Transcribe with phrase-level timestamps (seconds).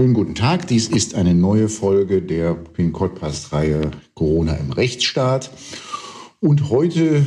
[0.00, 0.66] Schönen guten Tag.
[0.66, 5.50] Dies ist eine neue Folge der Pin-Podcast-Reihe Corona im Rechtsstaat.
[6.40, 7.22] Und heute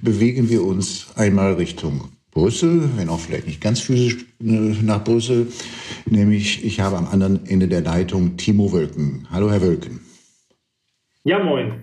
[0.00, 5.48] bewegen wir uns einmal Richtung Brüssel, wenn auch vielleicht nicht ganz physisch äh, nach Brüssel.
[6.06, 9.28] Nämlich, ich habe am anderen Ende der Leitung Timo Wölken.
[9.30, 10.00] Hallo, Herr Wölken.
[11.24, 11.74] Ja, moin.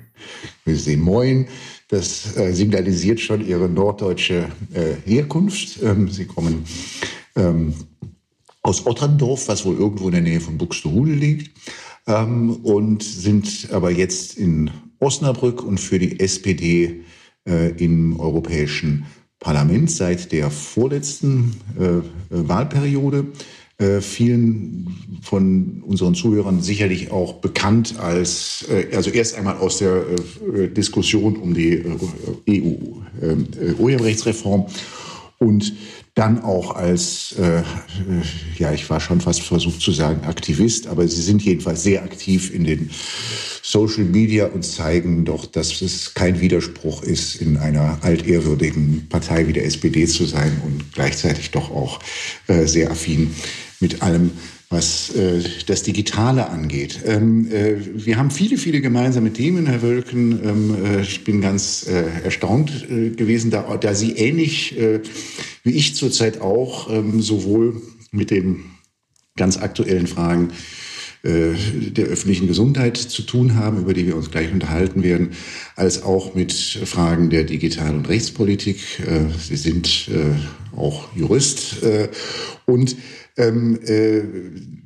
[0.66, 1.46] Wir sehen Moin.
[1.88, 5.84] Das äh, signalisiert schon Ihre norddeutsche äh, Herkunft.
[5.84, 6.64] Ähm, Sie kommen
[7.36, 7.76] ähm,
[8.62, 11.52] aus Otterndorf, was wohl irgendwo in der Nähe von Buxtehude liegt,
[12.08, 17.04] ähm, und sind aber jetzt in Osnabrück und für die SPD
[17.48, 19.06] äh, im Europäischen
[19.40, 23.28] Parlament seit der vorletzten äh, Wahlperiode.
[23.78, 30.04] Äh, vielen von unseren Zuhörern sicherlich auch bekannt als, äh, also erst einmal aus der
[30.54, 31.86] äh, Diskussion um die
[32.46, 32.76] äh,
[33.22, 34.66] EU-Urheberrechtsreform
[35.38, 35.74] und
[36.20, 37.64] dann auch als, äh,
[38.58, 42.54] ja, ich war schon fast versucht zu sagen Aktivist, aber sie sind jedenfalls sehr aktiv
[42.54, 42.90] in den
[43.64, 49.54] Social Media und zeigen doch, dass es kein Widerspruch ist, in einer altehrwürdigen Partei wie
[49.54, 52.02] der SPD zu sein und gleichzeitig doch auch
[52.48, 53.34] äh, sehr affin
[53.80, 54.32] mit allem,
[54.70, 57.00] was äh, das Digitale angeht.
[57.06, 60.40] Ähm, äh, wir haben viele, viele gemeinsame Themen, Herr Wölken.
[60.44, 65.02] Ähm, äh, ich bin ganz äh, erstaunt äh, gewesen, da, da Sie ähnlich äh,
[65.64, 68.66] wie ich zurzeit auch ähm, sowohl mit den
[69.36, 70.50] ganz aktuellen Fragen
[71.22, 75.32] der öffentlichen Gesundheit zu tun haben, über die wir uns gleich unterhalten werden,
[75.76, 78.78] als auch mit Fragen der Digital- und Rechtspolitik.
[79.38, 80.10] Sie sind
[80.78, 81.76] auch Jurist
[82.66, 82.96] und
[83.40, 84.22] ähm, äh,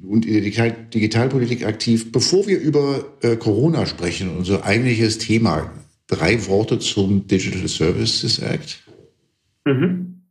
[0.05, 2.11] und in der Digital Digitalpolitik aktiv.
[2.11, 5.71] Bevor wir über äh, Corona sprechen, unser eigentliches Thema,
[6.07, 8.83] drei Worte zum Digital Services Act.
[9.65, 10.21] Mhm.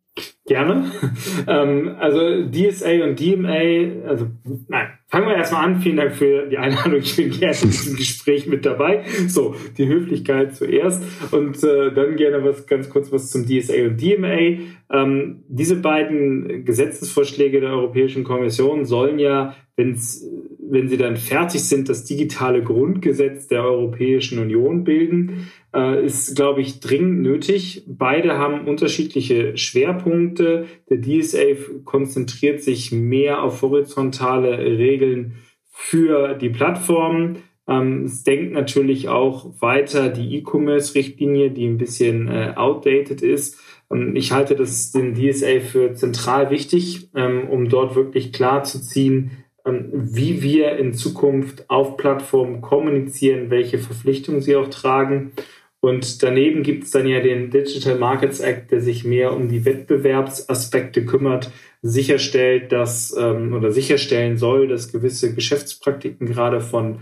[0.46, 0.92] Gerne.
[1.46, 4.28] ähm, also DSA und DMA, also
[4.68, 5.80] nein, fangen wir erstmal an.
[5.80, 7.00] Vielen Dank für die Einladung.
[7.00, 9.04] Ich bin gerne in diesem Gespräch mit dabei.
[9.28, 14.00] So, die Höflichkeit zuerst und äh, dann gerne was ganz kurz was zum DSA und
[14.00, 14.62] DMA.
[14.90, 20.26] Ähm, diese beiden Gesetzesvorschläge der Europäischen Kommission sollen ja, wenn's,
[20.72, 26.62] wenn sie dann fertig sind, das digitale Grundgesetz der Europäischen Union bilden äh, ist, glaube
[26.62, 27.84] ich, dringend nötig.
[27.86, 30.64] Beide haben unterschiedliche Schwerpunkte.
[30.88, 35.34] Der DSA konzentriert sich mehr auf horizontale Regeln
[35.70, 37.42] für die Plattformen.
[37.68, 43.60] Ähm, es denkt natürlich auch weiter die E-Commerce-Richtlinie, die ein bisschen äh, outdated ist.
[43.92, 48.80] Ähm, ich halte das den DSA für zentral wichtig, ähm, um dort wirklich klar zu
[48.80, 55.32] ziehen, wie wir in Zukunft auf Plattformen kommunizieren, welche Verpflichtungen sie auch tragen.
[55.80, 59.64] Und daneben gibt es dann ja den Digital Markets Act, der sich mehr um die
[59.64, 61.50] Wettbewerbsaspekte kümmert,
[61.82, 67.00] sicherstellt, dass ähm, oder sicherstellen soll, dass gewisse Geschäftspraktiken gerade von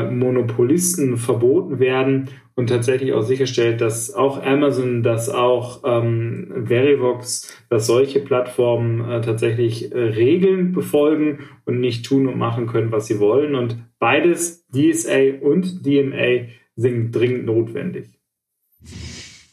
[0.00, 7.86] Monopolisten verboten werden und tatsächlich auch sicherstellt, dass auch Amazon, dass auch ähm, Verivox, dass
[7.86, 13.20] solche Plattformen äh, tatsächlich äh, Regeln befolgen und nicht tun und machen können, was sie
[13.20, 13.54] wollen.
[13.54, 18.08] Und beides, DSA und DMA, sind dringend notwendig.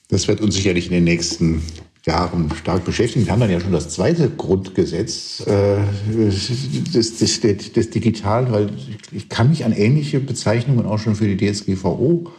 [0.09, 1.61] Das wird uns sicherlich in den nächsten
[2.09, 3.25] Jahren stark beschäftigen.
[3.25, 5.78] Wir haben dann ja schon das zweite Grundgesetz äh,
[6.12, 8.70] des, des, des, Digitalen, weil
[9.12, 12.31] ich kann mich an ähnliche Bezeichnungen auch schon für die DSGVO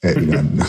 [0.00, 0.64] erinnern.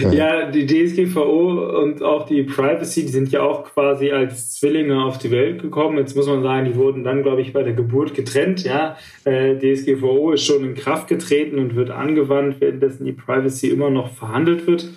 [0.12, 5.18] ja, die DSGVO und auch die Privacy, die sind ja auch quasi als Zwillinge auf
[5.18, 5.98] die Welt gekommen.
[5.98, 8.64] Jetzt muss man sagen, die wurden dann, glaube ich, bei der Geburt getrennt.
[8.64, 13.90] Ja, äh, DSGVO ist schon in Kraft getreten und wird angewandt, währenddessen die Privacy immer
[13.90, 14.88] noch verhandelt wird.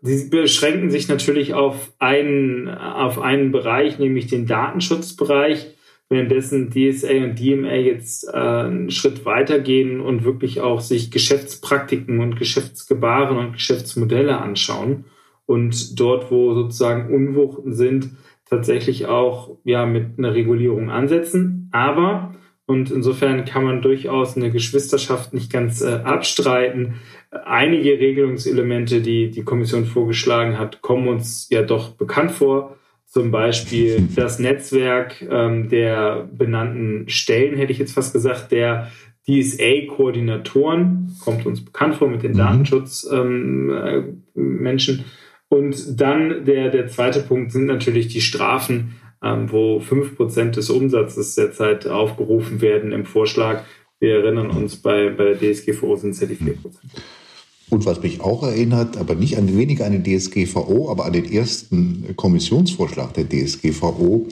[0.00, 5.74] Sie beschränken sich natürlich auf einen, auf einen Bereich, nämlich den Datenschutzbereich
[6.08, 12.36] währenddessen DSA und DMA jetzt äh, einen Schritt weitergehen und wirklich auch sich Geschäftspraktiken und
[12.36, 15.04] Geschäftsgebaren und Geschäftsmodelle anschauen
[15.46, 18.10] und dort, wo sozusagen Unwuchten sind,
[18.48, 21.68] tatsächlich auch ja mit einer Regulierung ansetzen.
[21.72, 22.34] Aber
[22.68, 26.96] und insofern kann man durchaus eine Geschwisterschaft nicht ganz äh, abstreiten.
[27.30, 32.76] Einige Regelungselemente, die die Kommission vorgeschlagen hat, kommen uns ja doch bekannt vor
[33.08, 38.92] zum Beispiel das Netzwerk ähm, der benannten Stellen, hätte ich jetzt fast gesagt, der
[39.26, 42.36] DSA-Koordinatoren, kommt uns bekannt vor mit den mhm.
[42.36, 44.94] Datenschutzmenschen.
[44.94, 45.04] Ähm, äh,
[45.48, 51.34] Und dann der, der zweite Punkt sind natürlich die Strafen, ähm, wo 5% des Umsatzes
[51.34, 53.64] derzeit aufgerufen werden im Vorschlag.
[54.00, 56.54] Wir erinnern uns, bei, bei der DSGVO sind es ja die 4%.
[57.70, 61.30] Und was mich auch erinnert, aber nicht an weniger an den DSGVO, aber an den
[61.30, 64.26] ersten Kommissionsvorschlag der DSGVO,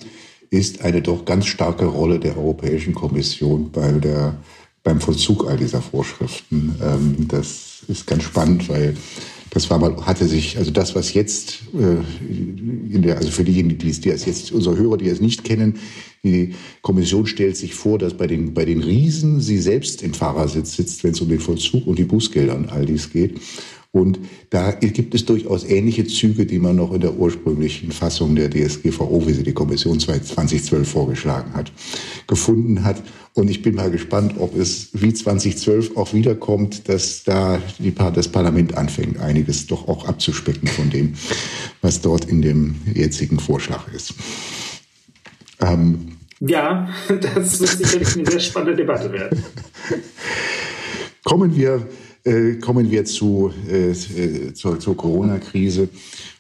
[0.51, 4.37] ist eine doch ganz starke Rolle der Europäischen Kommission bei der,
[4.83, 6.77] beim Vollzug all dieser Vorschriften.
[6.83, 8.97] Ähm, das ist ganz spannend, weil
[9.51, 11.97] das war mal, hatte sich, also das, was jetzt, äh,
[12.95, 15.79] in der, also für diejenigen, die, die es jetzt, unsere Hörer, die es nicht kennen,
[16.25, 20.77] die Kommission stellt sich vor, dass bei den, bei den Riesen sie selbst im Fahrersitz
[20.77, 23.41] sitzt, wenn es um den Vollzug und die Bußgelder und all dies geht.
[23.97, 24.19] Und
[24.51, 29.27] da gibt es durchaus ähnliche Züge, die man noch in der ursprünglichen Fassung der DSGVO,
[29.27, 31.73] wie sie die Kommission 2012 vorgeschlagen hat,
[32.27, 33.03] gefunden hat.
[33.33, 38.29] Und ich bin mal gespannt, ob es wie 2012 auch wiederkommt, dass da die, das
[38.29, 41.15] Parlament anfängt, einiges doch auch abzuspecken von dem,
[41.81, 44.13] was dort in dem jetzigen Vorschlag ist.
[45.63, 49.43] Ähm, ja, das wird sicherlich eine sehr spannende Debatte werden.
[51.25, 51.89] Kommen wir
[52.61, 55.89] kommen wir zu, äh, äh, zur, zur Corona-Krise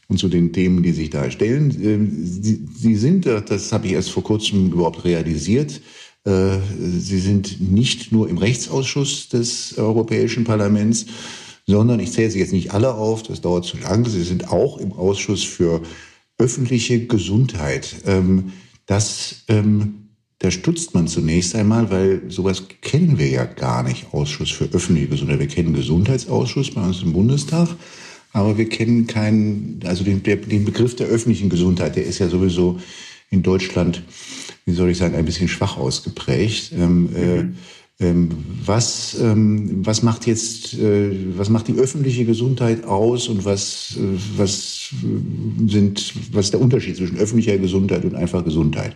[0.08, 1.70] und zu den Themen, die sich da stellen.
[1.82, 5.80] Ähm, sie, sind, das habe ich erst vor kurzem überhaupt realisiert,
[6.26, 11.06] äh, Sie sind nicht nur im Rechtsausschuss des Europäischen Parlaments,
[11.66, 14.04] sondern ich zähle sie jetzt nicht alle auf, das dauert zu lang.
[14.04, 15.82] Sie sind auch im Ausschuss für
[16.38, 17.96] öffentliche Gesundheit.
[18.06, 18.52] Ähm,
[18.86, 20.06] das ähm,
[20.46, 25.08] da stutzt man zunächst einmal, weil sowas kennen wir ja gar nicht, Ausschuss für öffentliche
[25.08, 25.40] Gesundheit.
[25.40, 27.69] Wir kennen Gesundheitsausschuss bei uns im Bundestag,
[28.32, 32.28] aber wir kennen keinen, also den, der, den Begriff der öffentlichen Gesundheit, der ist ja
[32.28, 32.78] sowieso
[33.31, 34.04] in Deutschland,
[34.66, 36.70] wie soll ich sagen, ein bisschen schwach ausgeprägt.
[36.78, 37.56] Ähm, äh, mhm.
[37.98, 38.28] ähm,
[38.64, 44.16] was, ähm, was macht jetzt, äh, was macht die öffentliche Gesundheit aus und was, äh,
[44.37, 44.90] was
[45.66, 48.94] sind, was ist der Unterschied zwischen öffentlicher Gesundheit und einfach Gesundheit?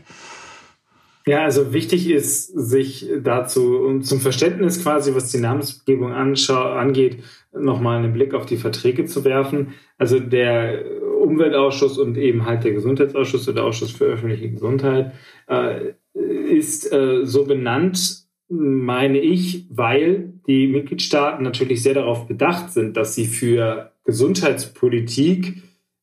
[1.26, 7.18] Ja, also wichtig ist, sich dazu zum Verständnis quasi, was die Namensgebung angeht,
[7.52, 9.74] nochmal einen Blick auf die Verträge zu werfen.
[9.98, 10.82] Also der
[11.20, 15.12] Umweltausschuss und eben halt der Gesundheitsausschuss oder der Ausschuss für öffentliche Gesundheit
[15.46, 22.96] äh, ist äh, so benannt, meine ich, weil die Mitgliedstaaten natürlich sehr darauf bedacht sind,
[22.96, 25.62] dass sie für Gesundheitspolitik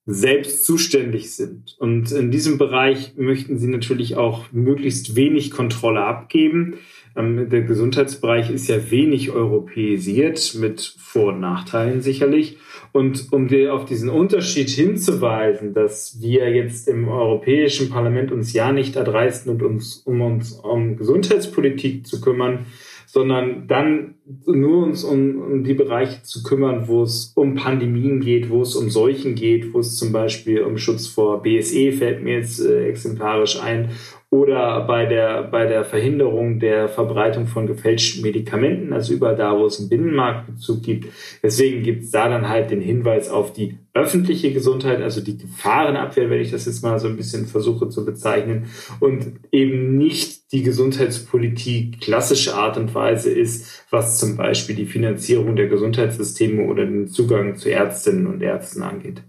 [0.10, 1.76] selbst zuständig sind.
[1.80, 6.76] Und in diesem Bereich möchten sie natürlich auch möglichst wenig Kontrolle abgeben.
[7.18, 12.58] Ähm, der Gesundheitsbereich ist ja wenig europäisiert, mit Vor- und Nachteilen sicherlich.
[12.94, 18.72] Und um dir auf diesen Unterschied hinzuweisen, dass wir jetzt im Europäischen Parlament uns ja
[18.72, 22.66] nicht erdreisten und uns um uns um Gesundheitspolitik zu kümmern,
[23.08, 24.16] sondern dann
[24.46, 28.76] nur uns um, um die Bereiche zu kümmern, wo es um Pandemien geht, wo es
[28.76, 32.86] um Seuchen geht, wo es zum Beispiel um Schutz vor BSE fällt mir jetzt äh,
[32.90, 33.92] exemplarisch ein
[34.30, 39.66] oder bei der, bei der Verhinderung der Verbreitung von gefälschten Medikamenten, also überall da, wo
[39.66, 41.08] es einen Binnenmarktbezug gibt.
[41.42, 46.30] Deswegen gibt es da dann halt den Hinweis auf die öffentliche Gesundheit, also die Gefahrenabwehr,
[46.30, 48.66] wenn ich das jetzt mal so ein bisschen versuche zu bezeichnen,
[49.00, 55.56] und eben nicht die Gesundheitspolitik klassische Art und Weise ist, was zum Beispiel die Finanzierung
[55.56, 59.24] der Gesundheitssysteme oder den Zugang zu Ärztinnen und Ärzten angeht.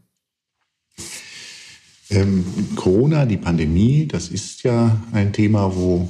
[2.10, 2.44] Ähm,
[2.75, 6.08] Corona, die Pandemie, das ist ja ein Thema, wo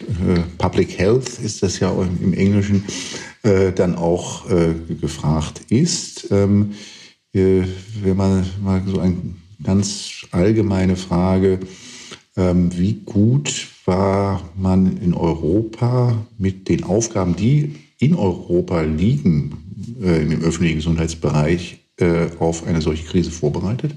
[0.00, 1.90] äh, Public Health ist das ja
[2.20, 2.84] im Englischen
[3.42, 6.28] äh, dann auch äh, gefragt ist.
[6.30, 6.72] Ähm,
[7.32, 7.62] äh,
[8.02, 9.16] wenn man mal so eine
[9.62, 11.60] ganz allgemeine Frage,
[12.36, 20.22] ähm, wie gut war man in Europa mit den Aufgaben, die in Europa liegen, äh,
[20.22, 23.94] im öffentlichen Gesundheitsbereich, äh, auf eine solche Krise vorbereitet?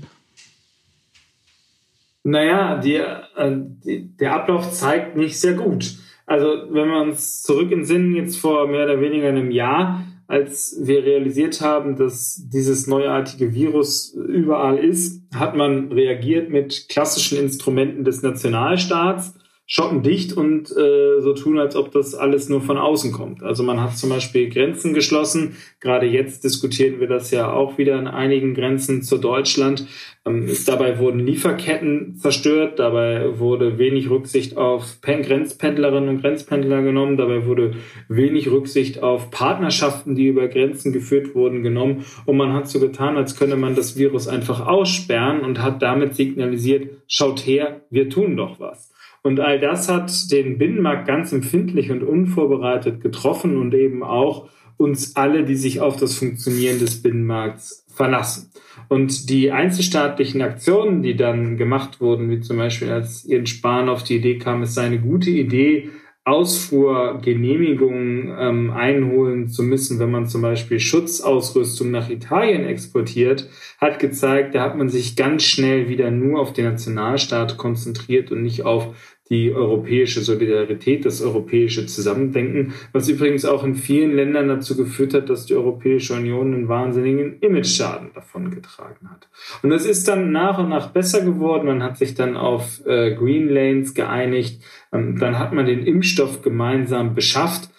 [2.24, 5.96] Naja, die, äh, die, der Ablauf zeigt nicht sehr gut.
[6.25, 10.80] Also wenn wir uns zurück in Sinn jetzt vor mehr oder weniger einem Jahr, als
[10.82, 18.06] wir realisiert haben, dass dieses neuartige Virus überall ist, hat man reagiert mit klassischen Instrumenten
[18.06, 19.34] des Nationalstaats
[19.74, 23.42] schottendicht und äh, so tun, als ob das alles nur von außen kommt.
[23.42, 25.56] Also man hat zum Beispiel Grenzen geschlossen.
[25.80, 29.88] Gerade jetzt diskutieren wir das ja auch wieder an einigen Grenzen zu Deutschland.
[30.24, 32.78] Ähm, dabei wurden Lieferketten zerstört.
[32.78, 37.18] Dabei wurde wenig Rücksicht auf Pen Grenzpendlerinnen und Grenzpendler genommen.
[37.18, 37.74] Dabei wurde
[38.08, 42.06] wenig Rücksicht auf Partnerschaften, die über Grenzen geführt wurden, genommen.
[42.25, 46.16] Und man hat so getan, als könne man das Virus einfach aussperren und hat damit
[46.16, 48.92] signalisiert, schaut her, wir tun doch was.
[49.24, 55.16] Und all das hat den Binnenmarkt ganz empfindlich und unvorbereitet getroffen und eben auch uns
[55.16, 58.51] alle, die sich auf das Funktionieren des Binnenmarkts verlassen.
[58.88, 64.04] Und die einzelstaatlichen Aktionen, die dann gemacht wurden, wie zum Beispiel als Jens Spahn auf
[64.04, 65.90] die Idee kam, es sei eine gute Idee,
[66.24, 73.50] Ausfuhrgenehmigungen ähm, einholen zu müssen, wenn man zum Beispiel Schutzausrüstung nach Italien exportiert,
[73.80, 78.44] hat gezeigt, da hat man sich ganz schnell wieder nur auf den Nationalstaat konzentriert und
[78.44, 78.94] nicht auf
[79.32, 85.30] die europäische Solidarität, das europäische Zusammendenken, was übrigens auch in vielen Ländern dazu geführt hat,
[85.30, 89.30] dass die Europäische Union einen wahnsinnigen Image-Schaden davon getragen hat.
[89.64, 91.68] Und das ist dann nach und nach besser geworden.
[91.68, 94.62] Man hat sich dann auf äh, Green Lanes geeinigt.
[94.92, 97.70] Ähm, dann hat man den Impfstoff gemeinsam beschafft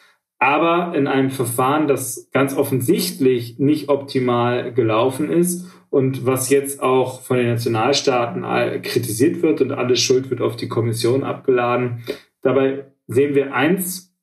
[0.43, 7.21] aber in einem Verfahren, das ganz offensichtlich nicht optimal gelaufen ist und was jetzt auch
[7.21, 8.43] von den Nationalstaaten
[8.81, 12.03] kritisiert wird und alles Schuld wird auf die Kommission abgeladen.
[12.41, 14.17] Dabei sehen wir eins,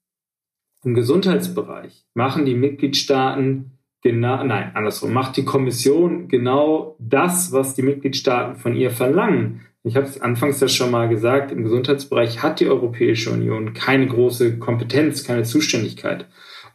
[0.84, 7.84] im Gesundheitsbereich machen die Mitgliedstaaten genau, nein, andersrum, macht die Kommission genau das, was die
[7.84, 9.62] Mitgliedstaaten von ihr verlangen.
[9.84, 14.08] Ich habe es anfangs ja schon mal gesagt, im Gesundheitsbereich hat die Europäische Union keine
[14.08, 16.26] große Kompetenz, keine Zuständigkeit.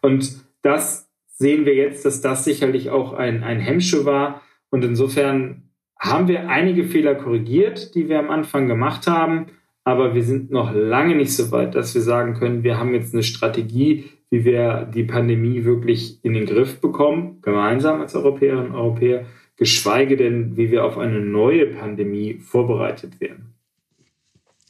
[0.03, 4.41] Und das sehen wir jetzt, dass das sicherlich auch ein, ein Hemmschuh war,
[4.75, 9.47] und insofern haben wir einige Fehler korrigiert, die wir am Anfang gemacht haben,
[9.85, 13.15] aber wir sind noch lange nicht so weit, dass wir sagen können, wir haben jetzt
[13.15, 18.75] eine Strategie, wie wir die Pandemie wirklich in den Griff bekommen, gemeinsam als Europäerinnen und
[18.75, 19.27] Europäer,
[19.57, 23.55] geschweige denn, wie wir auf eine neue Pandemie vorbereitet werden.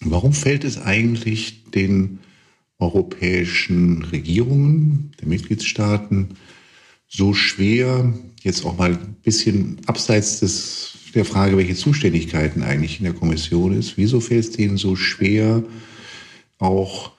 [0.01, 2.19] Warum fällt es eigentlich den
[2.79, 6.37] europäischen Regierungen der Mitgliedstaaten
[7.09, 8.13] so schwer,
[8.45, 13.77] jetzt auch mal ein bisschen abseits des, der Frage, welche Zuständigkeiten eigentlich in der Kommission
[13.77, 15.63] ist, wieso fällt es denen so schwer,
[16.59, 17.13] auch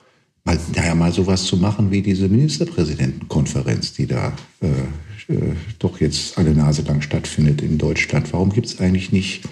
[0.44, 6.38] mal, naja, mal sowas zu machen wie diese Ministerpräsidentenkonferenz, die da äh, äh, doch jetzt
[6.38, 8.32] eine Nase lang stattfindet in Deutschland.
[8.32, 9.42] Warum gibt es eigentlich nicht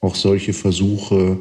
[0.00, 1.38] auch solche Versuche,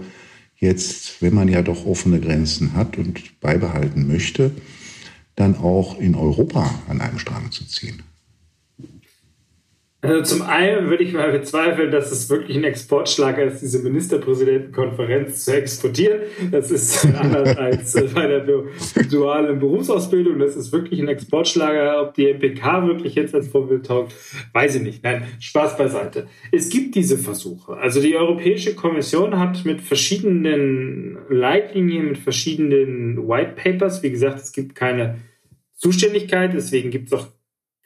[0.55, 4.51] jetzt, wenn man ja doch offene Grenzen hat und beibehalten möchte,
[5.35, 8.01] dann auch in Europa an einem Strang zu ziehen?
[10.03, 15.45] Also zum einen würde ich mal bezweifeln, dass es wirklich ein Exportschlager ist, diese Ministerpräsidentenkonferenz
[15.45, 16.23] zu exportieren.
[16.51, 18.45] Das ist anders als bei der
[19.09, 20.39] dualen Berufsausbildung.
[20.39, 22.01] Das ist wirklich ein Exportschlager.
[22.01, 24.13] Ob die MPK wirklich jetzt als Vorbild taugt,
[24.51, 25.03] weiß ich nicht.
[25.05, 26.27] Nein, Spaß beiseite.
[26.51, 27.77] Es gibt diese Versuche.
[27.77, 34.51] Also die Europäische Kommission hat mit verschiedenen Leitlinien, mit verschiedenen White Papers, wie gesagt, es
[34.51, 35.19] gibt keine
[35.77, 37.27] Zuständigkeit, deswegen gibt es auch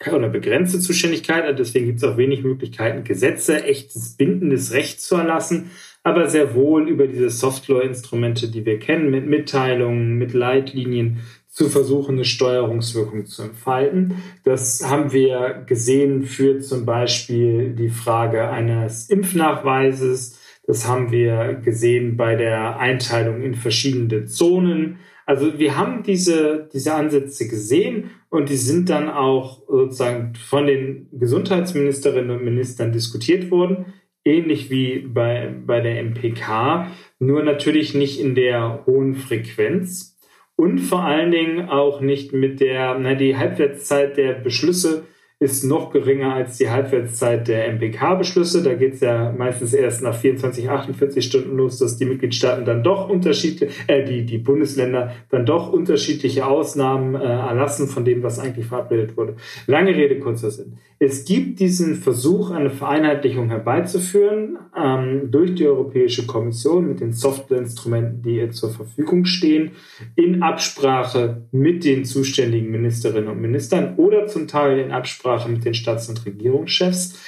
[0.05, 5.15] oder begrenzte Zuständigkeit, also deswegen gibt es auch wenig Möglichkeiten, Gesetze, echtes bindendes Recht zu
[5.15, 5.71] erlassen,
[6.03, 12.15] aber sehr wohl über diese Softlaw-Instrumente, die wir kennen, mit Mitteilungen, mit Leitlinien zu versuchen,
[12.15, 14.21] eine Steuerungswirkung zu entfalten.
[14.43, 20.39] Das haben wir gesehen für zum Beispiel die Frage eines Impfnachweises.
[20.67, 24.99] Das haben wir gesehen bei der Einteilung in verschiedene Zonen.
[25.27, 31.09] Also wir haben diese, diese Ansätze gesehen und die sind dann auch sozusagen von den
[31.11, 33.93] Gesundheitsministerinnen und Ministern diskutiert worden,
[34.23, 36.87] ähnlich wie bei, bei der MPK,
[37.19, 40.17] nur natürlich nicht in der hohen Frequenz
[40.55, 45.07] und vor allen Dingen auch nicht mit der, na, die Halbwertszeit der Beschlüsse
[45.39, 48.63] ist noch geringer als die Halbwertszeit der MPK-Beschlüsse.
[48.63, 52.81] Da geht es ja meistens erst nach 24, 48 Stunden los, dass die Mitgliedstaaten dann
[52.81, 58.39] doch unterschiedliche, äh, die, die Bundesländer dann doch unterschiedliche Ausnahmen äh, erlassen von dem, was
[58.39, 59.35] eigentlich verabredet wurde.
[59.67, 60.77] Lange Rede, kurzer Sinn.
[60.97, 68.23] Es gibt diesen Versuch, eine Vereinheitlichung herbeizuführen ähm, durch die Europäische Kommission mit den Softwareinstrumenten,
[68.23, 69.73] die ihr zur Verfügung stehen,
[70.15, 75.73] in Absprache mit den zuständigen Ministerinnen und Ministern oder zum Teil in Absprache mit den
[75.73, 77.19] Staats- und Regierungschefs.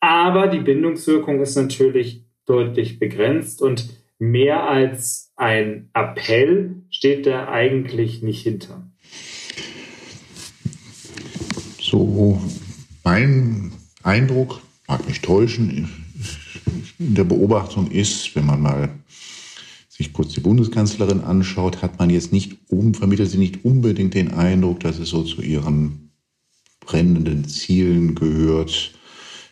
[0.00, 8.22] Aber die Bindungswirkung ist natürlich deutlich begrenzt und mehr als ein Appell steht da eigentlich
[8.22, 8.88] nicht hinter.
[11.80, 12.40] So
[13.04, 13.72] mein
[14.02, 15.88] Eindruck, mag mich täuschen,
[16.98, 18.88] in der Beobachtung ist, wenn man mal
[19.88, 22.58] sich kurz die Bundeskanzlerin anschaut, hat man jetzt nicht,
[22.92, 26.11] vermittelt sie nicht unbedingt den Eindruck, dass es so zu ihren
[26.84, 28.92] brennenden Zielen gehört,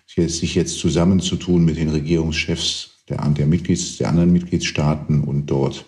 [0.06, 5.86] sich jetzt zusammenzutun mit den Regierungschefs der, der, Mitglieds-, der anderen Mitgliedstaaten und dort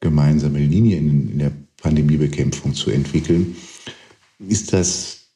[0.00, 3.56] gemeinsame Linien in, in der Pandemiebekämpfung zu entwickeln.
[4.38, 5.26] Ist das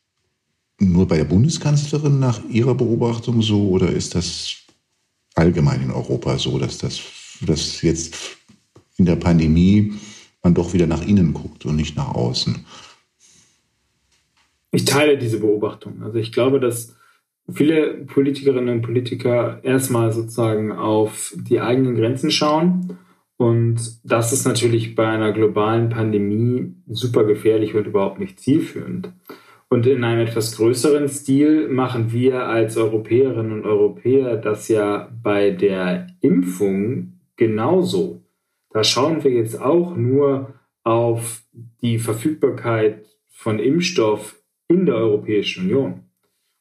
[0.78, 4.54] nur bei der Bundeskanzlerin nach Ihrer Beobachtung so oder ist das
[5.34, 7.00] allgemein in Europa so, dass das
[7.40, 8.14] dass jetzt
[8.96, 9.94] in der Pandemie
[10.42, 12.64] man doch wieder nach innen guckt und nicht nach außen?
[14.72, 16.02] Ich teile diese Beobachtung.
[16.02, 16.96] Also ich glaube, dass
[17.52, 22.98] viele Politikerinnen und Politiker erstmal sozusagen auf die eigenen Grenzen schauen
[23.40, 29.14] Und das ist natürlich bei einer globalen Pandemie super gefährlich und überhaupt nicht zielführend.
[29.70, 35.52] Und in einem etwas größeren Stil machen wir als Europäerinnen und Europäer das ja bei
[35.52, 38.20] der Impfung genauso.
[38.72, 40.52] Da schauen wir jetzt auch nur
[40.84, 41.42] auf
[41.80, 44.39] die Verfügbarkeit von Impfstoff
[44.70, 46.04] in der Europäischen Union.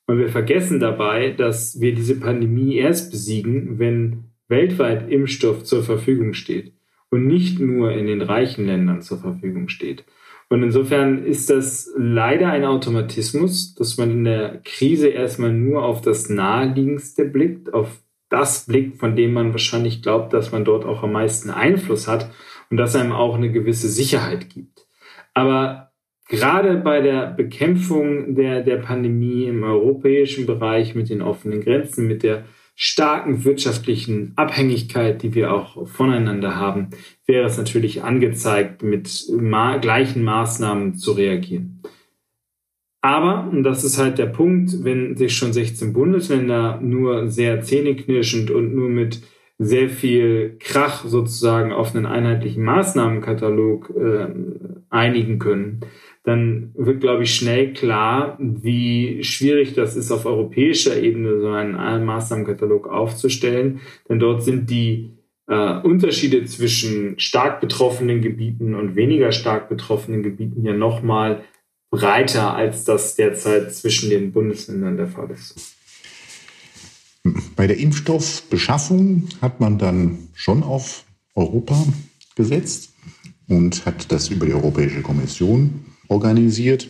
[0.08, 6.34] Und wir vergessen dabei, dass wir diese Pandemie erst besiegen, wenn weltweit Impfstoff zur Verfügung
[6.34, 6.74] steht
[7.12, 10.04] und nicht nur in den reichen Ländern zur Verfügung steht.
[10.50, 16.01] Und insofern ist das leider ein Automatismus, dass man in der Krise erstmal nur auf
[16.01, 21.04] das Naheliegendste blickt, auf das blickt, von dem man wahrscheinlich glaubt, dass man dort auch
[21.04, 22.32] am meisten Einfluss hat
[22.72, 24.88] und das einem auch eine gewisse Sicherheit gibt.
[25.36, 25.88] Aber
[26.29, 32.24] gerade bei der Bekämpfung der, der Pandemie im europäischen Bereich mit den offenen Grenzen, mit
[32.24, 32.45] der
[32.75, 36.91] starken wirtschaftlichen Abhängigkeit, die wir auch voneinander haben,
[37.25, 41.81] wäre es natürlich angezeigt, mit ma gleichen Maßnahmen zu reagieren.
[43.01, 48.51] Aber, und das ist halt der Punkt, wenn sich schon 16 Bundesländer nur sehr zähneknirschend
[48.51, 49.21] und nur mit
[49.57, 54.27] sehr viel Krach sozusagen auf einen einheitlichen Maßnahmenkatalog äh,
[54.89, 55.81] einigen können,
[56.29, 62.05] dann wird, glaube ich, schnell klar, wie schwierig das ist, auf europäischer Ebene so einen
[62.05, 63.79] Maßnahmenkatalog aufzustellen.
[64.07, 65.17] Denn dort sind die
[65.48, 71.43] äh, Unterschiede zwischen stark betroffenen Gebieten und weniger stark betroffenen Gebieten ja nochmal
[71.89, 75.75] breiter, als das derzeit zwischen den Bundesländern der Fall ist.
[77.55, 81.88] Bei der Impfstoffbeschaffung hat man dann schon auf Europa
[82.36, 82.93] gesetzt
[83.48, 86.89] und hat das über die Europäische Kommission organisiert.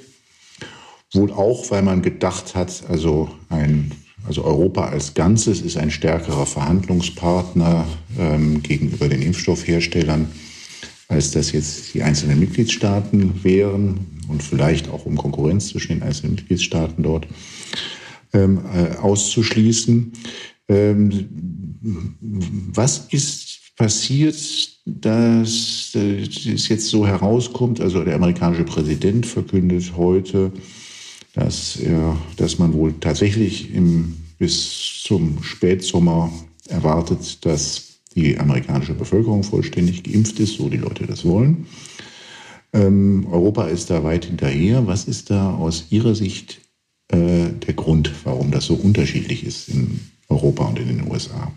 [1.14, 3.92] Wohl auch, weil man gedacht hat, also, ein,
[4.28, 10.30] also Europa als Ganzes ist ein stärkerer Verhandlungspartner ähm, gegenüber den Impfstoffherstellern,
[11.08, 16.36] als das jetzt die einzelnen Mitgliedstaaten wären und vielleicht auch um Konkurrenz zwischen den einzelnen
[16.36, 17.28] Mitgliedstaaten dort
[18.34, 20.14] ähm, äh, auszuschließen.
[20.68, 21.30] Ähm,
[22.72, 23.49] was ist
[23.80, 24.36] passiert,
[24.86, 27.80] dass äh, es jetzt so herauskommt?
[27.80, 30.52] Also der amerikanische Präsident verkündet heute,
[31.34, 36.30] dass, er, dass man wohl tatsächlich im, bis zum Spätsommer
[36.68, 41.65] erwartet, dass die amerikanische Bevölkerung vollständig geimpft ist, so die Leute das wollen.
[42.74, 44.88] Ähm, Europa ist da weit hinterher.
[44.88, 46.60] Was ist da aus Ihrer Sicht
[47.08, 51.54] äh, der Grund, warum das so unterschiedlich ist in Europa und in den USA?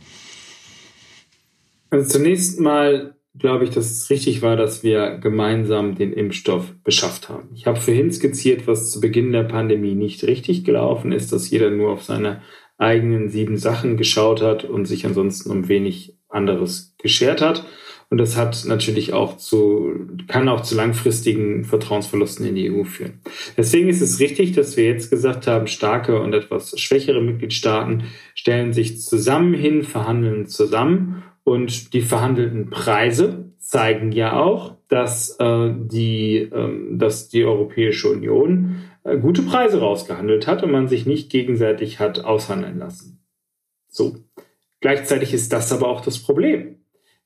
[1.93, 7.29] Also zunächst mal glaube ich, dass es richtig war, dass wir gemeinsam den Impfstoff beschafft
[7.29, 7.51] haben.
[7.55, 11.71] Ich habe vorhin skizziert, was zu Beginn der Pandemie nicht richtig gelaufen ist, dass jeder
[11.71, 12.41] nur auf seine
[12.79, 17.67] eigenen sieben Sachen geschaut hat und sich ansonsten um wenig anderes geschert hat.
[18.09, 19.93] Und das hat natürlich auch zu,
[20.29, 23.21] kann auch zu langfristigen Vertrauensverlusten in die EU führen.
[23.59, 28.73] Deswegen ist es richtig, dass wir jetzt gesagt haben, starke und etwas schwächere Mitgliedstaaten stellen
[28.73, 36.37] sich zusammen hin, verhandeln zusammen und die verhandelten Preise zeigen ja auch, dass, äh, die,
[36.37, 41.99] äh, dass die Europäische Union äh, gute Preise rausgehandelt hat und man sich nicht gegenseitig
[42.01, 43.21] hat aushandeln lassen.
[43.89, 44.17] So.
[44.81, 46.83] Gleichzeitig ist das aber auch das Problem.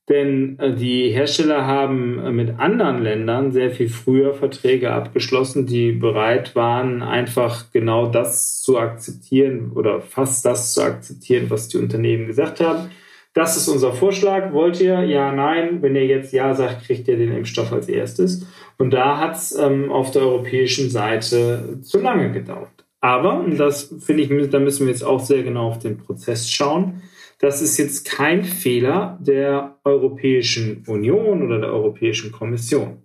[0.09, 5.93] Denn äh, die Hersteller haben äh, mit anderen Ländern sehr viel früher Verträge abgeschlossen, die
[5.93, 12.27] bereit waren, einfach genau das zu akzeptieren oder fast das zu akzeptieren, was die Unternehmen
[12.27, 12.91] gesagt haben.
[13.37, 14.53] Das ist unser Vorschlag.
[14.53, 15.03] Wollt ihr?
[15.03, 15.83] Ja, nein.
[15.83, 18.47] Wenn ihr jetzt Ja sagt, kriegt ihr den Impfstoff als erstes.
[18.79, 22.85] Und da hat es ähm, auf der europäischen Seite zu lange gedauert.
[23.01, 26.51] Aber, und das finde ich, da müssen wir jetzt auch sehr genau auf den Prozess
[26.51, 27.03] schauen
[27.39, 33.03] das ist jetzt kein Fehler der Europäischen Union oder der Europäischen Kommission,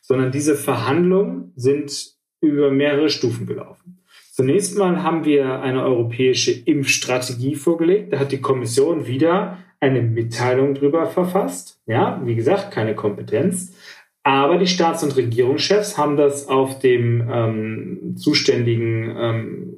[0.00, 4.00] sondern diese Verhandlungen sind über mehrere Stufen gelaufen.
[4.32, 8.12] Zunächst mal haben wir eine europäische Impfstrategie vorgelegt.
[8.12, 11.80] Da hat die Kommission wieder eine Mitteilung drüber verfasst.
[11.86, 13.74] Ja, wie gesagt, keine Kompetenz.
[14.22, 19.74] Aber die Staats- und Regierungschefs haben das auf dem ähm, zuständigen ähm,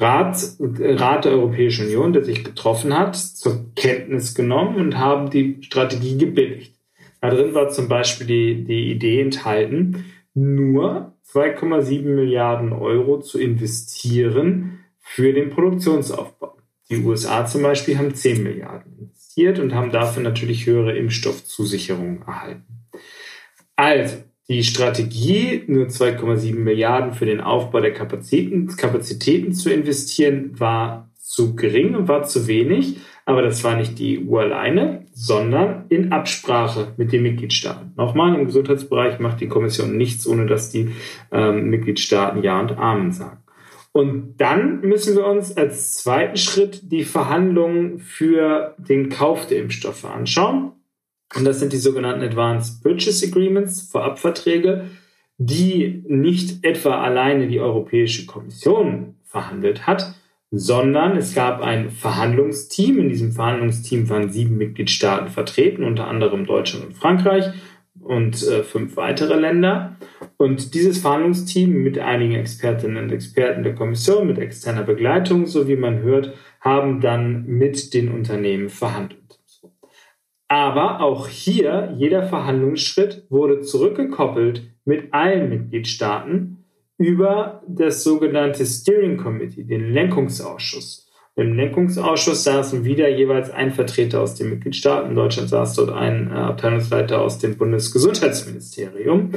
[0.00, 5.58] Rat, Rat der Europäischen Union, der sich getroffen hat, zur Kenntnis genommen und haben die
[5.60, 6.76] Strategie gebilligt.
[7.20, 14.84] Da drin war zum Beispiel die, die Idee enthalten, nur 2,7 Milliarden Euro zu investieren
[15.00, 16.57] für den Produktionsaufbau.
[16.90, 22.88] Die USA zum Beispiel haben 10 Milliarden investiert und haben dafür natürlich höhere Impfstoffzusicherungen erhalten.
[23.76, 24.16] Also,
[24.48, 31.54] die Strategie, nur 2,7 Milliarden für den Aufbau der Kapazitäten, Kapazitäten zu investieren, war zu
[31.54, 32.96] gering und war zu wenig.
[33.26, 37.92] Aber das war nicht die EU alleine, sondern in Absprache mit den Mitgliedstaaten.
[37.96, 40.92] Nochmal, im Gesundheitsbereich macht die Kommission nichts, ohne dass die
[41.30, 43.42] ähm, Mitgliedstaaten Ja und Amen sagen.
[43.92, 50.04] Und dann müssen wir uns als zweiten Schritt die Verhandlungen für den Kauf der Impfstoffe
[50.04, 50.72] anschauen.
[51.36, 54.86] Und das sind die sogenannten Advanced Purchase Agreements, Vorabverträge,
[55.38, 60.14] die nicht etwa alleine die Europäische Kommission verhandelt hat,
[60.50, 62.98] sondern es gab ein Verhandlungsteam.
[62.98, 67.52] In diesem Verhandlungsteam waren sieben Mitgliedstaaten vertreten, unter anderem Deutschland und Frankreich
[68.08, 69.96] und äh, fünf weitere Länder.
[70.38, 75.76] Und dieses Verhandlungsteam mit einigen Expertinnen und Experten der Kommission, mit externer Begleitung, so wie
[75.76, 79.40] man hört, haben dann mit den Unternehmen verhandelt.
[80.48, 86.64] Aber auch hier, jeder Verhandlungsschritt wurde zurückgekoppelt mit allen Mitgliedstaaten
[86.96, 91.07] über das sogenannte Steering Committee, den Lenkungsausschuss.
[91.38, 95.10] Im Lenkungsausschuss saßen wieder jeweils ein Vertreter aus den Mitgliedstaaten.
[95.10, 99.30] In Deutschland saß dort ein äh, Abteilungsleiter aus dem Bundesgesundheitsministerium.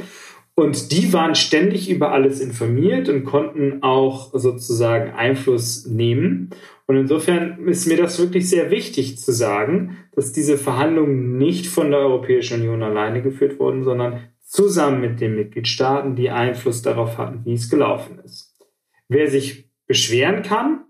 [0.56, 6.50] Und die waren ständig über alles informiert und konnten auch sozusagen Einfluss nehmen.
[6.86, 11.92] Und insofern ist mir das wirklich sehr wichtig zu sagen, dass diese Verhandlungen nicht von
[11.92, 17.42] der Europäischen Union alleine geführt wurden, sondern zusammen mit den Mitgliedstaaten, die Einfluss darauf hatten,
[17.44, 18.58] wie es gelaufen ist.
[19.06, 20.80] Wer sich beschweren kann,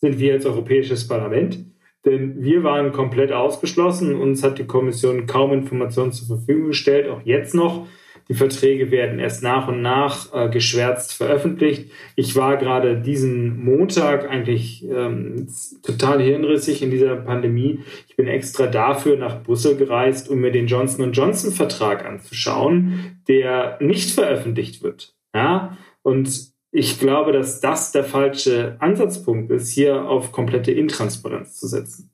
[0.00, 1.64] sind wir als Europäisches Parlament,
[2.04, 4.14] denn wir waren komplett ausgeschlossen.
[4.14, 7.86] Uns hat die Kommission kaum Informationen zur Verfügung gestellt, auch jetzt noch.
[8.28, 11.90] Die Verträge werden erst nach und nach äh, geschwärzt veröffentlicht.
[12.14, 15.48] Ich war gerade diesen Montag eigentlich ähm,
[15.82, 17.80] total hirnrissig in dieser Pandemie.
[18.06, 23.78] Ich bin extra dafür nach Brüssel gereist, um mir den Johnson Johnson Vertrag anzuschauen, der
[23.80, 25.14] nicht veröffentlicht wird.
[25.34, 31.66] Ja, und ich glaube, dass das der falsche Ansatzpunkt ist, hier auf komplette Intransparenz zu
[31.66, 32.10] setzen.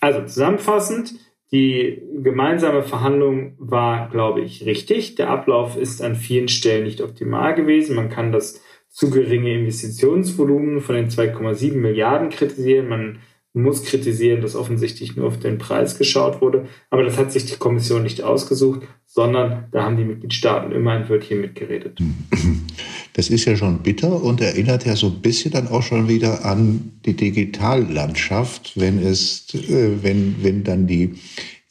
[0.00, 1.14] Also zusammenfassend,
[1.50, 5.14] die gemeinsame Verhandlung war, glaube ich, richtig.
[5.14, 7.96] Der Ablauf ist an vielen Stellen nicht optimal gewesen.
[7.96, 12.88] Man kann das zu geringe Investitionsvolumen von den 2,7 Milliarden kritisieren.
[12.88, 13.18] Man
[13.54, 16.66] muss kritisieren, dass offensichtlich nur auf den Preis geschaut wurde.
[16.90, 21.08] Aber das hat sich die Kommission nicht ausgesucht, sondern da haben die Mitgliedstaaten immer ein
[21.08, 21.98] Wörtchen mitgeredet.
[23.18, 26.44] Das ist ja schon bitter und erinnert ja so ein bisschen dann auch schon wieder
[26.44, 31.16] an die Digitallandschaft, wenn es, äh, wenn, wenn dann die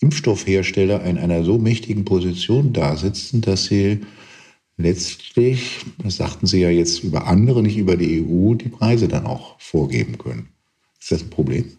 [0.02, 4.02] Impfstoffhersteller in einer so mächtigen Position da sitzen, dass sie
[4.76, 9.26] letztlich, das sagten Sie ja jetzt über andere, nicht über die EU, die Preise dann
[9.26, 10.50] auch vorgeben können.
[11.00, 11.78] Ist das ein Problem?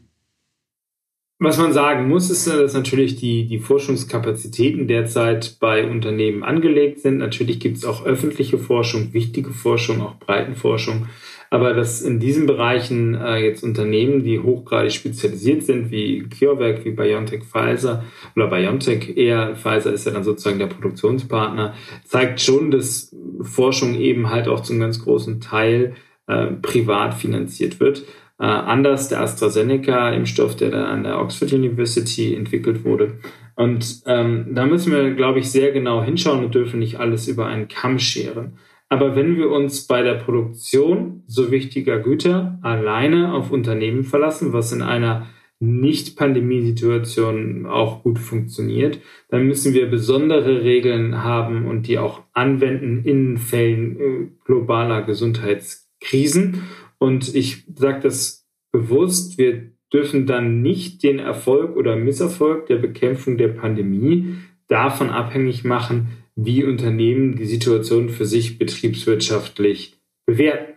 [1.41, 7.19] Was man sagen muss, ist, dass natürlich die, die Forschungskapazitäten derzeit bei Unternehmen angelegt sind.
[7.19, 11.07] Natürlich gibt es auch öffentliche Forschung, wichtige Forschung, auch Breitenforschung.
[11.51, 16.91] Aber dass in diesen Bereichen äh, jetzt Unternehmen, die hochgradig spezialisiert sind, wie CureVac, wie
[16.91, 21.75] BioNTech, Pfizer oder BioNTech eher, Pfizer ist ja dann sozusagen der Produktionspartner,
[22.05, 25.95] zeigt schon, dass Forschung eben halt auch zum ganz großen Teil
[26.27, 28.05] äh, privat finanziert wird.
[28.41, 33.19] Äh, anders der AstraZeneca-Impfstoff, der dann an der Oxford University entwickelt wurde.
[33.57, 37.47] Und ähm, da müssen wir, glaube ich, sehr genau hinschauen und dürfen nicht alles über
[37.47, 38.59] einen Kamm scheren.
[38.89, 44.71] Aber wenn wir uns bei der Produktion so wichtiger Güter alleine auf Unternehmen verlassen, was
[44.73, 45.27] in einer
[45.61, 53.39] nicht-Pandemiesituation auch gut funktioniert, dann müssen wir besondere Regeln haben und die auch anwenden in
[53.39, 56.63] Fällen äh, globaler Gesundheitskrisen.
[56.99, 63.39] Und ich sage das bewusst, wir dürfen dann nicht den Erfolg oder Misserfolg der Bekämpfung
[63.39, 64.35] der Pandemie
[64.69, 70.75] davon abhängig machen, wie Unternehmen die Situation für sich betriebswirtschaftlich bewerten.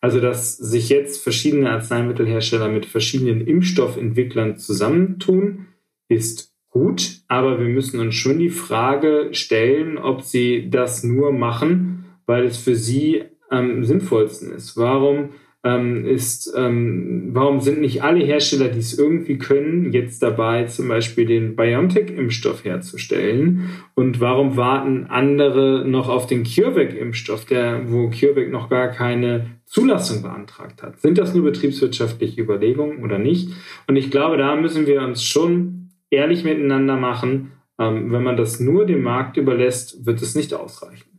[0.00, 5.66] Also, dass sich jetzt verschiedene Arzneimittelhersteller mit verschiedenen Impfstoffentwicklern zusammentun,
[6.08, 12.04] ist gut, aber wir müssen uns schon die Frage stellen, ob sie das nur machen,
[12.26, 14.76] weil es für sie am sinnvollsten ist.
[14.76, 15.30] Warum
[15.64, 20.88] ähm, ist, ähm, warum sind nicht alle Hersteller, die es irgendwie können, jetzt dabei, zum
[20.88, 23.70] Beispiel den BioNTech-Impfstoff herzustellen?
[23.94, 30.22] Und warum warten andere noch auf den CureVac-Impfstoff, der, wo CureVac noch gar keine Zulassung
[30.22, 31.00] beantragt hat?
[31.00, 33.48] Sind das nur betriebswirtschaftliche Überlegungen oder nicht?
[33.86, 37.52] Und ich glaube, da müssen wir uns schon ehrlich miteinander machen.
[37.78, 41.13] Ähm, wenn man das nur dem Markt überlässt, wird es nicht ausreichen.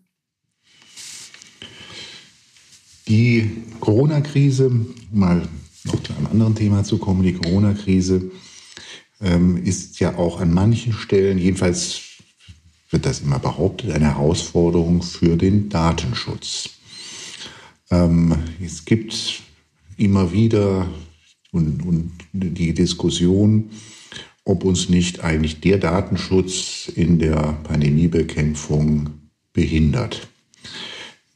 [3.07, 4.71] Die Corona-Krise,
[5.11, 5.47] mal
[5.83, 8.31] noch zu einem anderen Thema zu kommen, die Corona-Krise
[9.21, 12.01] ähm, ist ja auch an manchen Stellen, jedenfalls
[12.89, 16.69] wird das immer behauptet, eine Herausforderung für den Datenschutz.
[17.91, 19.43] Ähm, es gibt
[19.97, 20.87] immer wieder
[21.51, 23.69] und, und die Diskussion,
[24.43, 29.09] ob uns nicht eigentlich der Datenschutz in der Pandemiebekämpfung
[29.53, 30.27] behindert.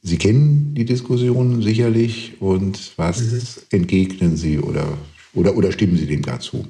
[0.02, 3.78] Sie kennen die Diskussion sicherlich und was mhm.
[3.78, 4.86] entgegnen Sie oder,
[5.34, 6.66] oder, oder stimmen Sie dem gar zu?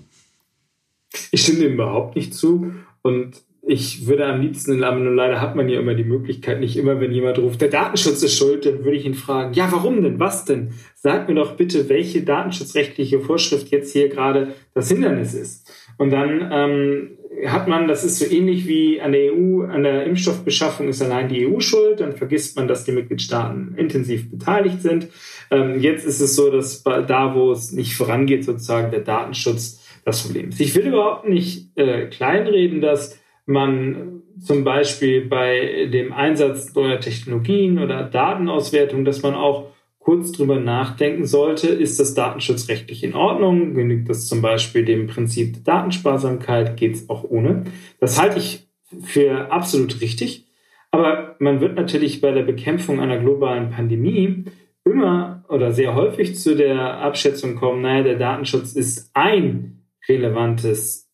[1.31, 5.55] Ich stimme dem überhaupt nicht zu und ich würde am liebsten, aber nur leider hat
[5.55, 8.85] man ja immer die Möglichkeit, nicht immer, wenn jemand ruft, der Datenschutz ist schuld, dann
[8.85, 10.19] würde ich ihn fragen, ja, warum denn?
[10.19, 10.73] Was denn?
[10.97, 15.71] Sag mir doch bitte, welche datenschutzrechtliche Vorschrift jetzt hier gerade das Hindernis ist.
[16.01, 20.05] Und dann ähm, hat man, das ist so ähnlich wie an der EU, an der
[20.05, 25.09] Impfstoffbeschaffung ist allein die EU schuld, dann vergisst man, dass die Mitgliedstaaten intensiv beteiligt sind.
[25.51, 30.23] Ähm, jetzt ist es so, dass da, wo es nicht vorangeht, sozusagen der Datenschutz das
[30.23, 30.61] Problem ist.
[30.63, 37.79] Ich will überhaupt nicht äh, kleinreden, dass man zum Beispiel bei dem Einsatz neuer Technologien
[37.79, 39.67] oder Datenauswertung, dass man auch
[40.01, 43.75] kurz drüber nachdenken sollte, ist das datenschutzrechtlich in Ordnung?
[43.75, 46.77] Genügt das zum Beispiel dem Prinzip der Datensparsamkeit?
[46.77, 47.65] Geht es auch ohne?
[48.01, 48.67] Das halte ich
[49.03, 50.47] für absolut richtig.
[50.91, 54.47] Aber man wird natürlich bei der Bekämpfung einer globalen Pandemie
[54.85, 61.09] immer oder sehr häufig zu der Abschätzung kommen, naja, der Datenschutz ist ein relevantes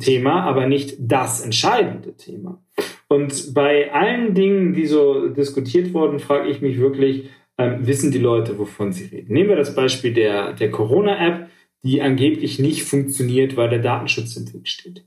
[0.00, 2.62] Thema, aber nicht das entscheidende Thema.
[3.08, 7.28] Und bei allen Dingen, die so diskutiert wurden, frage ich mich wirklich,
[7.58, 9.32] ähm, wissen die Leute, wovon sie reden?
[9.32, 11.48] Nehmen wir das Beispiel der, der Corona-App,
[11.82, 15.04] die angeblich nicht funktioniert, weil der Datenschutz im Weg steht.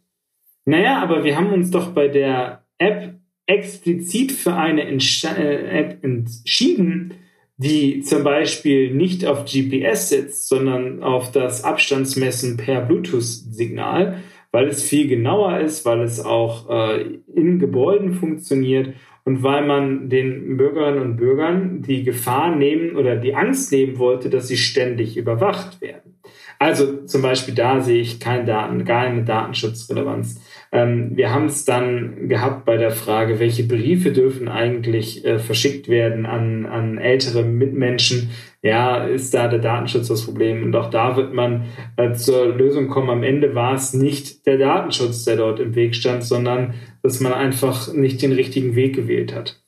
[0.66, 7.14] Naja, aber wir haben uns doch bei der App explizit für eine äh, App entschieden,
[7.56, 14.84] die zum Beispiel nicht auf GPS sitzt, sondern auf das Abstandsmessen per Bluetooth-Signal weil es
[14.84, 18.96] viel genauer ist, weil es auch äh, in Gebäuden funktioniert
[19.28, 24.30] und weil man den Bürgerinnen und Bürgern die Gefahr nehmen oder die Angst nehmen wollte,
[24.30, 26.16] dass sie ständig überwacht werden.
[26.60, 30.40] Also zum Beispiel da sehe ich keine Daten, keine Datenschutzrelevanz.
[30.72, 35.90] Ähm, wir haben es dann gehabt bei der Frage, welche Briefe dürfen eigentlich äh, verschickt
[35.90, 38.30] werden an, an ältere Mitmenschen.
[38.67, 40.62] Ja, ist da der Datenschutz das Problem?
[40.62, 43.10] Und auch da wird man äh, zur Lösung kommen.
[43.10, 47.32] Am Ende war es nicht der Datenschutz, der dort im Weg stand, sondern dass man
[47.32, 49.63] einfach nicht den richtigen Weg gewählt hat.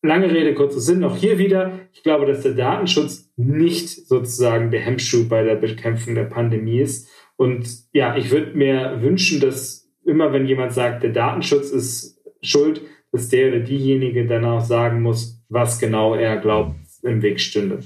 [0.00, 1.80] Lange Rede, kurzer Sinn, auch hier wieder.
[1.92, 7.10] Ich glaube, dass der Datenschutz nicht sozusagen der Hemmschuh bei der Bekämpfung der Pandemie ist.
[7.36, 12.80] Und ja, ich würde mir wünschen, dass immer, wenn jemand sagt, der Datenschutz ist schuld,
[13.12, 16.74] dass der oder diejenige dann auch sagen muss, was genau er glaubt,
[17.04, 17.82] im Weg stünde.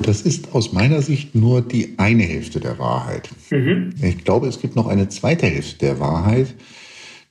[0.00, 3.28] Das ist aus meiner Sicht nur die eine Hälfte der Wahrheit.
[3.50, 3.94] Mhm.
[4.02, 6.54] Ich glaube, es gibt noch eine zweite Hälfte der Wahrheit,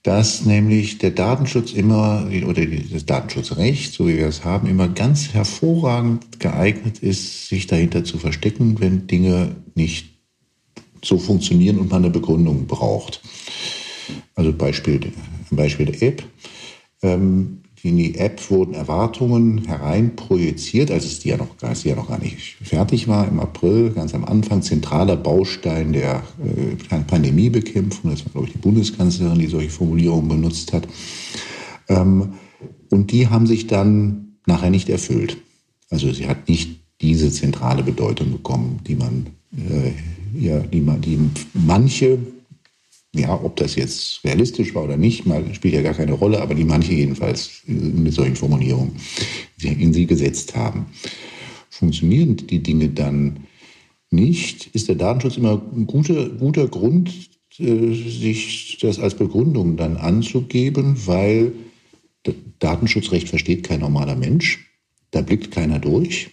[0.03, 5.33] dass nämlich der Datenschutz immer oder das Datenschutzrecht, so wie wir es haben, immer ganz
[5.33, 10.17] hervorragend geeignet ist, sich dahinter zu verstecken, wenn Dinge nicht
[11.03, 13.21] so funktionieren und man eine Begründung braucht.
[14.35, 14.99] Also Beispiel,
[15.51, 16.23] Beispiel der App.
[17.01, 21.95] Ähm, in die App wurden Erwartungen hereinprojiziert, als es die ja noch, als die ja
[21.95, 28.11] noch gar nicht fertig war, im April, ganz am Anfang, zentraler Baustein der äh, Pandemiebekämpfung.
[28.11, 30.87] Das war, glaube ich, die Bundeskanzlerin, die solche Formulierungen benutzt hat.
[31.87, 32.33] Ähm,
[32.89, 35.37] und die haben sich dann nachher nicht erfüllt.
[35.89, 39.91] Also sie hat nicht diese zentrale Bedeutung bekommen, die man äh,
[40.33, 41.19] ja, die, die
[41.53, 42.17] manche,
[43.17, 46.55] ja, ob das jetzt realistisch war oder nicht, mal, spielt ja gar keine Rolle, aber
[46.55, 48.95] die manche jedenfalls mit solchen Formulierungen
[49.61, 50.87] in sie gesetzt haben.
[51.69, 53.47] Funktionieren die Dinge dann
[54.09, 59.97] nicht, ist der Datenschutz immer ein guter, guter Grund, äh, sich das als Begründung dann
[59.97, 61.53] anzugeben, weil
[62.59, 64.65] Datenschutzrecht versteht kein normaler Mensch,
[65.11, 66.29] da blickt keiner durch.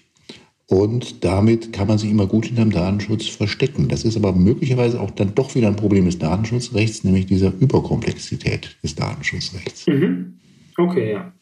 [0.67, 3.89] Und damit kann man sich immer gut hinterm Datenschutz verstecken.
[3.89, 8.77] Das ist aber möglicherweise auch dann doch wieder ein Problem des Datenschutzrechts, nämlich dieser Überkomplexität
[8.83, 9.87] des Datenschutzrechts.
[9.87, 10.39] Mhm.
[10.79, 11.33] Okay, ja.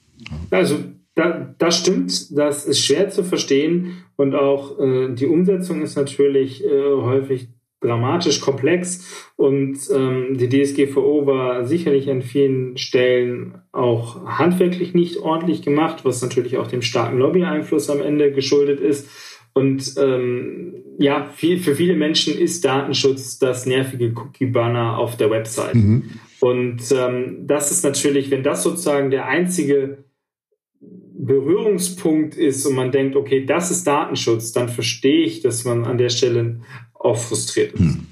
[0.50, 0.78] Also
[1.14, 6.64] da, das stimmt, das ist schwer zu verstehen und auch äh, die Umsetzung ist natürlich
[6.64, 7.48] äh, häufig
[7.82, 15.62] dramatisch komplex und ähm, die DSGVO war sicherlich an vielen Stellen auch handwerklich nicht ordentlich
[15.62, 19.08] gemacht, was natürlich auch dem starken Lobby-Einfluss am Ende geschuldet ist.
[19.54, 25.74] Und ähm, ja, viel, für viele Menschen ist Datenschutz das nervige Cookie-Banner auf der Website.
[25.74, 26.04] Mhm.
[26.40, 30.04] Und ähm, das ist natürlich, wenn das sozusagen der einzige
[31.24, 35.96] Berührungspunkt ist und man denkt, okay, das ist Datenschutz, dann verstehe ich, dass man an
[35.96, 36.60] der Stelle
[36.94, 37.80] auch frustriert ist.
[37.80, 38.06] Hm.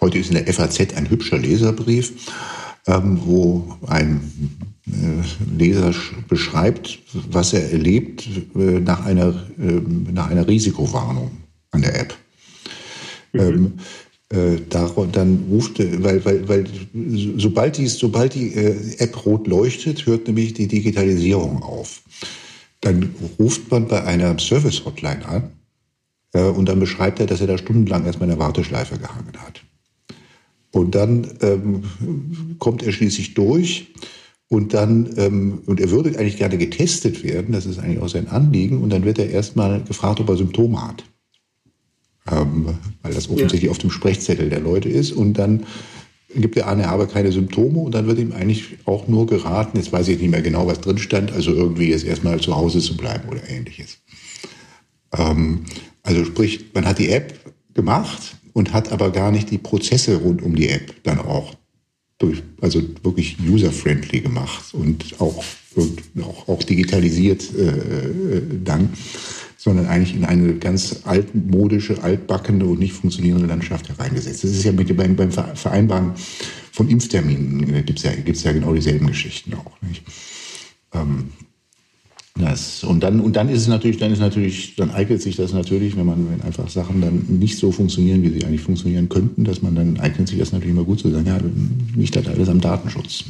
[0.00, 2.12] Heute ist in der FAZ ein hübscher Leserbrief,
[2.86, 4.20] ähm, wo ein
[4.86, 5.94] äh, Leser
[6.28, 6.98] beschreibt,
[7.30, 9.80] was er erlebt äh, nach, einer, äh,
[10.12, 11.30] nach einer Risikowarnung
[11.70, 12.14] an der App.
[13.32, 13.40] Mhm.
[13.40, 13.72] Ähm,
[14.32, 16.64] äh, dann ruft, weil, weil, weil
[17.36, 22.02] sobald die, sobald die äh, App rot leuchtet, hört nämlich die Digitalisierung auf.
[22.80, 25.50] Dann ruft man bei einer Service-Hotline an
[26.32, 29.62] äh, und dann beschreibt er, dass er da stundenlang erstmal in der Warteschleife gehangen hat.
[30.72, 31.82] Und dann ähm,
[32.58, 33.92] kommt er schließlich durch
[34.48, 38.28] und dann, ähm, und er würde eigentlich gerne getestet werden, das ist eigentlich auch sein
[38.28, 41.04] Anliegen, und dann wird er erstmal gefragt, ob er Symptome hat.
[42.30, 43.70] Ähm, weil das offensichtlich ja.
[43.70, 45.12] auf dem Sprechzettel der Leute ist.
[45.12, 45.66] Und dann
[46.34, 49.76] gibt er an, er habe keine Symptome und dann wird ihm eigentlich auch nur geraten,
[49.78, 52.80] jetzt weiß ich nicht mehr genau, was drin stand, also irgendwie jetzt erstmal zu Hause
[52.80, 53.98] zu bleiben oder ähnliches.
[55.16, 55.64] Ähm,
[56.02, 57.34] also sprich, man hat die App
[57.74, 61.54] gemacht und hat aber gar nicht die Prozesse rund um die App dann auch
[62.18, 65.42] durch, also wirklich user-friendly gemacht und auch,
[65.74, 68.90] und auch, auch digitalisiert äh, äh, dann,
[69.56, 74.42] sondern eigentlich in eine ganz altmodische, altbackende und nicht funktionierende Landschaft hereingesetzt.
[74.42, 76.12] Das ist ja mit, beim, beim Vereinbaren
[76.72, 79.80] von Impfterminen äh, gibt es ja, gibt's ja genau dieselben Geschichten auch.
[79.82, 80.02] Nicht?
[80.92, 81.30] Ähm,
[82.36, 85.52] das, und dann, und dann ist es natürlich, dann ist natürlich, dann eignet sich das
[85.52, 89.44] natürlich, wenn man, wenn einfach Sachen dann nicht so funktionieren, wie sie eigentlich funktionieren könnten,
[89.44, 91.38] dass man dann eignet sich das natürlich immer gut zu sagen, ja,
[91.94, 93.24] nicht das alles am Datenschutz.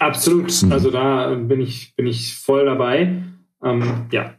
[0.00, 0.50] Absolut.
[0.62, 0.72] Mhm.
[0.72, 3.22] Also da bin ich, bin ich voll dabei.
[3.62, 4.34] Ähm, ja.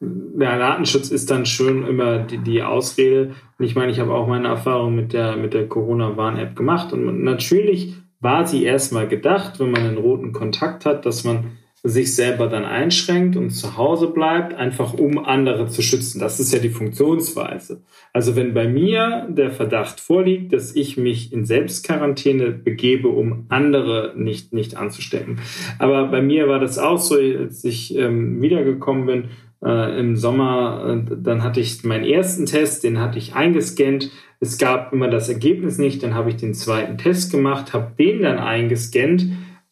[0.00, 3.34] Der Datenschutz ist dann schon immer die, die Ausrede.
[3.58, 6.92] Und ich meine, ich habe auch meine Erfahrung mit der, mit der Corona-Warn-App gemacht.
[6.92, 12.14] Und natürlich war sie erstmal gedacht, wenn man einen roten Kontakt hat, dass man sich
[12.14, 16.18] selber dann einschränkt und zu Hause bleibt, einfach um andere zu schützen.
[16.18, 17.82] Das ist ja die Funktionsweise.
[18.12, 24.12] Also wenn bei mir der Verdacht vorliegt, dass ich mich in Selbstquarantäne begebe, um andere
[24.16, 25.38] nicht, nicht anzustecken.
[25.78, 29.24] Aber bei mir war das auch so, als ich ähm, wiedergekommen bin,
[29.64, 34.10] äh, im Sommer, äh, dann hatte ich meinen ersten Test, den hatte ich eingescannt.
[34.40, 38.22] Es gab immer das Ergebnis nicht, dann habe ich den zweiten Test gemacht, habe den
[38.22, 39.26] dann eingescannt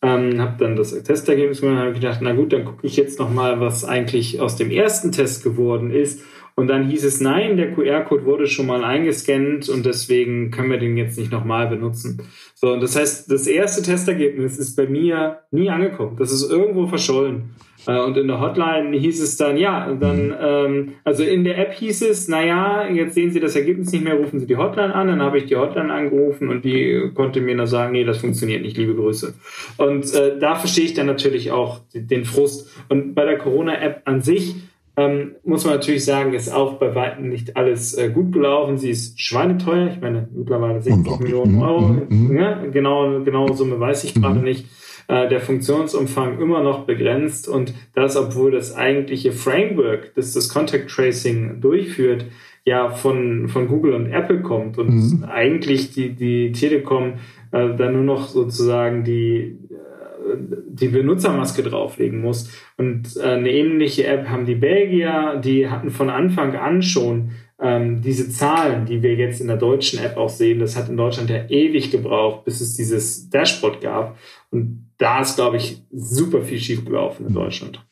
[0.06, 3.18] ähm, habe dann das Testergebnis gemacht und habe gedacht, na gut, dann gucke ich jetzt
[3.18, 6.22] nochmal, was eigentlich aus dem ersten Test geworden ist.
[6.58, 10.78] Und dann hieß es, nein, der QR-Code wurde schon mal eingescannt und deswegen können wir
[10.78, 12.22] den jetzt nicht nochmal benutzen.
[12.54, 16.16] So, und das heißt, das erste Testergebnis ist bei mir nie angekommen.
[16.18, 17.54] Das ist irgendwo verschollen.
[17.86, 21.72] Äh, und in der Hotline hieß es dann, ja, dann, ähm, also in der App
[21.72, 25.08] hieß es, naja, jetzt sehen Sie das Ergebnis nicht mehr, rufen Sie die Hotline an.
[25.08, 28.62] Dann habe ich die Hotline angerufen und die konnte mir dann sagen, nee, das funktioniert
[28.62, 29.34] nicht, liebe Grüße.
[29.76, 32.70] Und äh, da verstehe ich dann natürlich auch den Frust.
[32.88, 34.56] Und bei der Corona-App an sich
[34.98, 38.78] ähm, muss man natürlich sagen, ist auch bei weitem nicht alles äh, gut gelaufen.
[38.78, 39.88] Sie ist schweineteuer.
[39.88, 41.88] Ich meine, mittlerweile 60 Millionen Euro.
[41.88, 42.38] Mhm, mhm.
[42.38, 44.44] Ja, genau, genau Summe weiß ich gerade mhm.
[44.44, 44.66] nicht.
[45.08, 50.90] Äh, der Funktionsumfang immer noch begrenzt und das, obwohl das eigentliche Framework, das das Contact
[50.90, 52.24] Tracing durchführt,
[52.64, 55.24] ja von, von Google und Apple kommt und mhm.
[55.24, 57.14] eigentlich die, die Telekom
[57.52, 60.36] äh, dann nur noch sozusagen die, äh,
[60.68, 62.50] die Benutzermaske drauflegen muss.
[62.76, 68.02] Und äh, eine ähnliche App haben die Belgier, die hatten von Anfang an schon ähm,
[68.02, 71.30] diese Zahlen, die wir jetzt in der deutschen App auch sehen, das hat in Deutschland
[71.30, 74.18] ja ewig gebraucht, bis es dieses Dashboard gab.
[74.50, 77.84] Und da ist, glaube ich, super viel schiefgelaufen in Deutschland.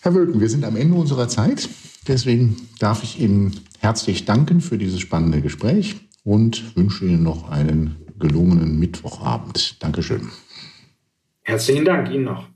[0.00, 1.68] Herr Wölken, wir sind am Ende unserer Zeit.
[2.06, 7.96] Deswegen darf ich Ihnen herzlich danken für dieses spannende Gespräch und wünsche Ihnen noch einen
[8.18, 9.82] gelungenen Mittwochabend.
[9.82, 10.30] Dankeschön.
[11.42, 12.48] Herzlichen Dank Ihnen noch.